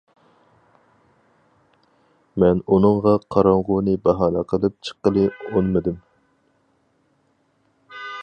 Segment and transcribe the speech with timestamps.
[2.43, 6.01] مەن ئۇنىڭغا قاراڭغۇنى باھانە قىلىپ چىققىلى ئۇنىمىدىم.